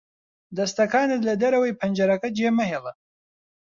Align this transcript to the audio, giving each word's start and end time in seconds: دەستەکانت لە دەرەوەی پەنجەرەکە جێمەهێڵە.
دەستەکانت 0.57 1.21
لە 1.27 1.33
دەرەوەی 1.41 1.77
پەنجەرەکە 1.79 2.29
جێمەهێڵە. 2.37 2.93